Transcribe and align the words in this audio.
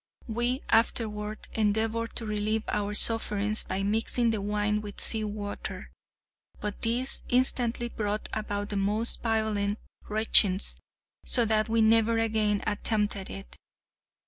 We 0.27 0.63
afterward 0.69 1.47
endeavoured 1.53 2.15
to 2.15 2.25
relieve 2.25 2.63
our 2.69 2.95
sufferings 2.95 3.61
by 3.61 3.83
mixing 3.83 4.31
the 4.31 4.41
wine 4.41 4.81
with 4.81 4.99
seawater; 4.99 5.91
but 6.59 6.81
this 6.81 7.21
instantly 7.29 7.87
brought 7.89 8.27
about 8.33 8.69
the 8.69 8.77
most 8.77 9.21
violent 9.21 9.77
retchings, 10.09 10.73
so 11.23 11.45
that 11.45 11.69
we 11.69 11.83
never 11.83 12.17
again 12.17 12.63
attempted 12.65 13.29
it. 13.29 13.55